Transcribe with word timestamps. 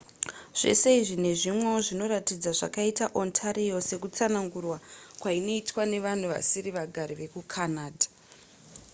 zvese 0.59 0.87
izvi 0.99 1.15
nezvimwewo 1.25 1.79
zvinoratidza 1.87 2.51
zvakaita 2.59 3.05
ontario 3.21 3.77
sekutsanangurwa 3.89 4.77
kwainoitwa 5.21 5.81
nevanhu 5.93 6.25
vasiri 6.33 6.69
vagari 6.77 7.13
vekucanada 7.19 8.05